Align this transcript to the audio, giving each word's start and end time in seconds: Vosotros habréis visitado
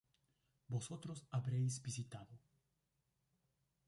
Vosotros 0.69 1.27
habréis 1.29 1.79
visitado 1.83 2.35